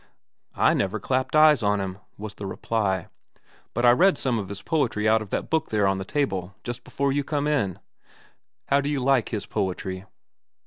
[0.55, 3.07] "I never clapped eyes on him," was the reply.
[3.75, 6.55] "But I read some of his poetry out of that book there on the table
[6.63, 7.77] just before you come in.
[8.69, 10.05] How do you like his poetry?"